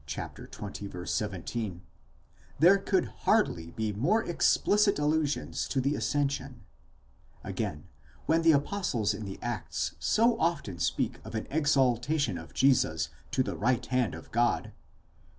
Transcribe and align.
17): 0.07 1.81
there 2.57 2.77
could 2.79 3.05
hardly 3.05 3.69
be 3.69 3.93
more 3.93 4.23
explicit 4.27 4.97
allusions 4.97 5.67
to 5.67 5.79
the 5.79 5.93
ascension; 5.93 6.63
again, 7.43 7.83
when 8.25 8.41
the 8.41 8.51
apostles 8.51 9.13
in 9.13 9.25
the 9.25 9.37
Acts 9.43 9.93
so 9.99 10.39
often 10.39 10.79
speak 10.79 11.19
of 11.23 11.35
an 11.35 11.45
exalta 11.51 12.19
tion 12.19 12.39
of 12.39 12.51
Jesus 12.51 13.09
to 13.29 13.43
the 13.43 13.55
right 13.55 13.85
hand 13.85 14.15
of 14.15 14.31
God 14.31 14.71
(ii. 14.73 14.73